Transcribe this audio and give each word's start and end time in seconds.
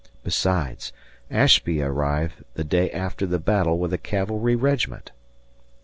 Besides, 0.23 0.91
Ashby 1.29 1.79
arrived 1.83 2.43
the 2.55 2.63
day 2.63 2.89
after 2.89 3.27
the 3.27 3.37
battle 3.37 3.77
with 3.77 3.93
a 3.93 3.99
cavalry 3.99 4.55
regiment. 4.55 5.11